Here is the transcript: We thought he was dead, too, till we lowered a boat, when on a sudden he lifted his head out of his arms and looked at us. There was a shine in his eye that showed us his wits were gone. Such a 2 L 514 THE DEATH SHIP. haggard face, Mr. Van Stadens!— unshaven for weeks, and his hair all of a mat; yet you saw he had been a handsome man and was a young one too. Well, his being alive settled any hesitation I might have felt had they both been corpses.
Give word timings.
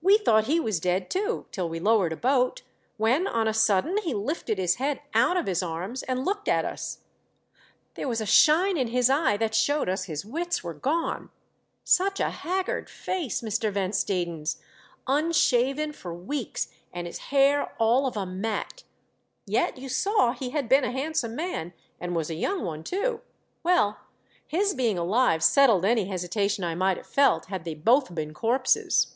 We 0.00 0.16
thought 0.16 0.44
he 0.46 0.58
was 0.58 0.80
dead, 0.80 1.10
too, 1.10 1.44
till 1.52 1.68
we 1.68 1.78
lowered 1.78 2.14
a 2.14 2.16
boat, 2.16 2.62
when 2.96 3.26
on 3.26 3.46
a 3.46 3.52
sudden 3.52 3.98
he 3.98 4.14
lifted 4.14 4.56
his 4.56 4.76
head 4.76 5.02
out 5.12 5.36
of 5.36 5.44
his 5.46 5.62
arms 5.62 6.02
and 6.04 6.24
looked 6.24 6.48
at 6.48 6.64
us. 6.64 7.00
There 7.92 8.08
was 8.08 8.22
a 8.22 8.24
shine 8.24 8.78
in 8.78 8.88
his 8.88 9.10
eye 9.10 9.36
that 9.36 9.54
showed 9.54 9.90
us 9.90 10.04
his 10.04 10.24
wits 10.24 10.64
were 10.64 10.72
gone. 10.72 11.28
Such 11.84 12.18
a 12.18 12.22
2 12.24 12.24
L 12.24 12.30
514 12.30 12.30
THE 12.30 12.54
DEATH 12.54 12.64
SHIP. 12.64 12.68
haggard 12.70 12.88
face, 13.20 13.40
Mr. 13.42 13.70
Van 13.70 13.90
Stadens!— 13.92 14.56
unshaven 15.06 15.92
for 15.92 16.14
weeks, 16.14 16.68
and 16.90 17.06
his 17.06 17.18
hair 17.28 17.74
all 17.78 18.06
of 18.06 18.16
a 18.16 18.24
mat; 18.24 18.84
yet 19.44 19.76
you 19.76 19.90
saw 19.90 20.32
he 20.32 20.48
had 20.48 20.70
been 20.70 20.84
a 20.84 20.90
handsome 20.92 21.36
man 21.36 21.74
and 22.00 22.16
was 22.16 22.30
a 22.30 22.34
young 22.34 22.64
one 22.64 22.82
too. 22.82 23.20
Well, 23.62 23.98
his 24.46 24.72
being 24.74 24.96
alive 24.96 25.42
settled 25.44 25.84
any 25.84 26.06
hesitation 26.06 26.64
I 26.64 26.74
might 26.74 26.96
have 26.96 27.06
felt 27.06 27.48
had 27.48 27.66
they 27.66 27.74
both 27.74 28.14
been 28.14 28.32
corpses. 28.32 29.14